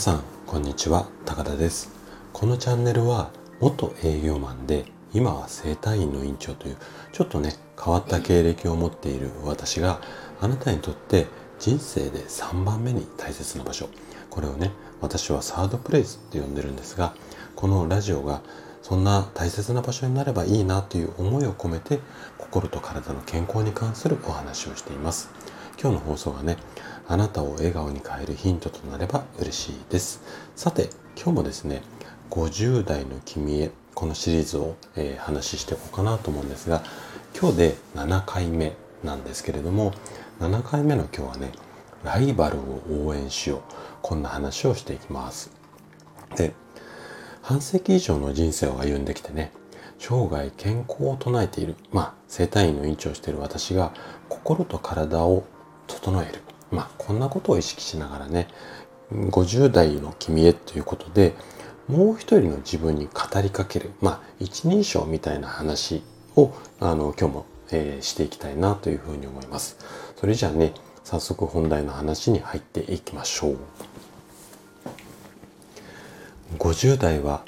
[0.00, 1.06] さんこんにちは。
[1.26, 1.90] 高田です。
[2.32, 3.30] このチャンネルは
[3.60, 6.78] 元営業マンで今は整体院の院長という
[7.12, 10.00] ちょっとね変わった経歴を持っている私が
[10.40, 11.26] あなたにとって
[11.58, 13.90] 人生で3番目に大切な場所。
[14.30, 14.70] これをね
[15.02, 17.12] 私はサードプレイスって呼んでるんですが
[17.54, 18.40] このラジオが
[18.80, 22.00] そんな大切な場所になればいいなという思いを込めて
[22.38, 25.28] 心と体の健康に関するお話をしています。
[25.82, 26.58] 今日の放送がね
[27.08, 30.20] あなたを笑顔に変えるヒントとなれば嬉しいです。
[30.54, 31.80] さて今日もですね
[32.28, 36.82] 50代の君へこのシリーズを、えー、話ししていこうかなと思うんですが
[37.34, 39.94] 今日で7回目なんですけれども
[40.38, 41.50] 7回目の今日はね
[42.04, 43.60] ライバルを応援しよう
[44.02, 45.50] こんな話をしていきます。
[46.36, 46.52] で
[47.40, 49.50] 半世紀以上の人生を歩んできてね
[49.98, 53.94] 生涯健康を唱えているまあ整体院の院長をしている私が
[54.28, 55.44] 心と体を
[55.94, 56.40] 整える。
[56.70, 58.48] まあこんなことを意識しながらね
[59.12, 61.34] 50代の君へということで
[61.88, 63.90] もう一人の自分に語りかける。
[64.00, 66.02] まあ一人称みたいな話
[66.36, 69.76] をあの今日も、えー、していきたいなというふうに思います。
[70.16, 73.56] それじゃあね早速本題の話に入っていきましょう。
[76.58, 77.44] 50代は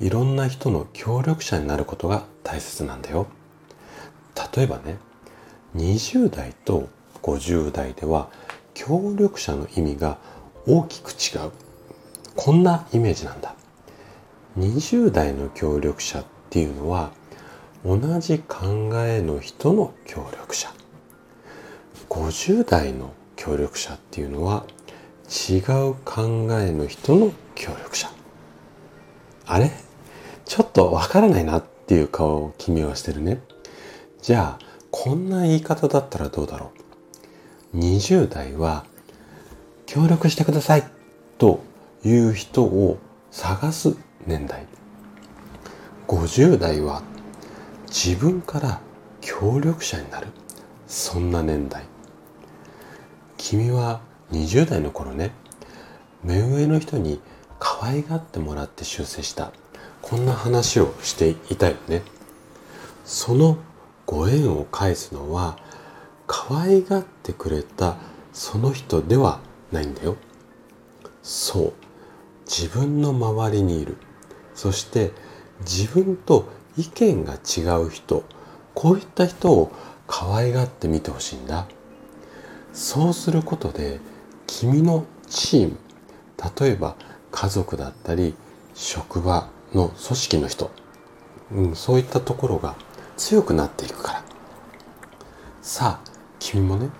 [0.00, 3.26] いろんな人の協力者になることが大切なんだよ。
[4.56, 4.96] 例えばね
[5.76, 6.88] 20代と
[7.22, 8.28] 50代では
[8.74, 10.18] 協力者の意味が
[10.66, 11.52] 大きく違う。
[12.34, 13.54] こんなイメージなんだ。
[14.58, 17.10] 20代の協力者っていうのは
[17.84, 20.72] 同じ考えの人の協力者。
[22.08, 24.64] 50代の協力者っていうのは
[25.28, 28.10] 違う考えの人の協力者。
[29.46, 29.70] あれ？
[30.44, 33.40] ちょっとわからないなっていう顔を君はしてるね。
[34.20, 36.91] じゃあこんな言い方だったらどうだろう？
[37.74, 38.84] 20代は
[39.86, 40.84] 協力してください。
[41.38, 41.62] と
[42.04, 42.98] いう人を
[43.30, 43.96] 探す
[44.26, 44.66] 年代。
[46.06, 47.02] 50代は
[47.88, 48.80] 自分から
[49.20, 50.28] 協力者になる。
[50.86, 51.84] そんな年代。
[53.38, 54.00] 君は
[54.30, 55.30] 20代の頃ね
[56.22, 57.20] 目上の人に
[57.58, 59.52] 可愛がってもらって出世した。
[60.02, 62.02] こんな話をしていたよね。
[63.04, 63.56] その
[64.04, 65.56] ご縁を返すのは
[66.34, 67.96] 可愛がってくれた
[68.32, 70.16] その人ではないんだよ。
[71.22, 71.72] そう。
[72.46, 73.98] 自分の周りにいる。
[74.54, 75.12] そして
[75.60, 76.48] 自分と
[76.78, 78.24] 意見が違う人。
[78.72, 79.72] こういった人を
[80.06, 81.66] 可愛がってみてほしいんだ。
[82.72, 84.00] そうすることで
[84.46, 85.76] 君のチーム
[86.58, 86.96] 例えば
[87.30, 88.34] 家族だったり
[88.72, 90.70] 職場の組織の人、
[91.52, 92.74] うん、そういったところが
[93.18, 94.24] 強くなっていくから。
[95.60, 96.11] さあ
[96.52, 96.90] 君もね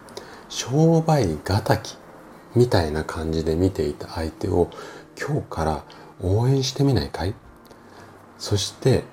[0.48, 1.98] 商売敵
[2.56, 4.70] みたいな感じで見ていた相手を
[5.20, 5.84] 今日から
[6.22, 7.34] 応援してみないかい？
[8.38, 9.04] そして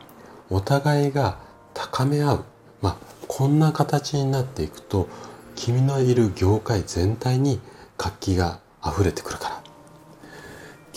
[0.49, 1.39] お互いが
[1.73, 2.45] 高め合う。
[2.81, 5.09] まあこんな形になっていくと
[5.55, 7.59] 君のいる業界全体に
[7.97, 9.63] 活気が溢れてくるから。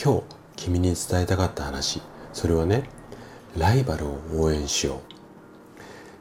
[0.00, 0.22] 今日
[0.54, 2.00] 君に伝えたかった話。
[2.32, 2.88] それはね
[3.58, 4.98] ライバルを応援しよう。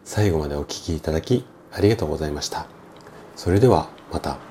[0.05, 2.65] 最後までお聴きいただきありがとうございました。
[3.41, 4.50] それではまた。